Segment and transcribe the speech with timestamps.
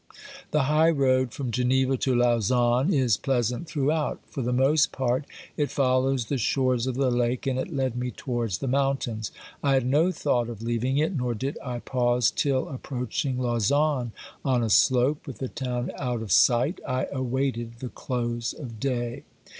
[0.49, 5.25] The high road from Geneva to Lausanne is pleasant throughout; for the most part
[5.57, 9.31] it follows the shores of the lake, and it led me towards the mountains.
[9.61, 14.11] I had no thought of leaving it, nor did I pause till, approach ing Lausanne,
[14.43, 19.21] on a slope, with the town out of sight, I awaited the close of day.